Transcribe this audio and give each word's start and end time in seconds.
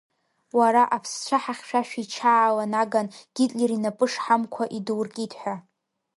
Уара 0.57 0.83
аԥсцәаҳа 0.95 1.53
хьшәашәа 1.57 1.99
ичаала 2.03 2.65
наган 2.71 3.07
Гитлер 3.35 3.71
инапы 3.75 4.05
шҳамқәа 4.11 4.63
идуркит 4.77 5.33
ҳәа. 5.39 5.55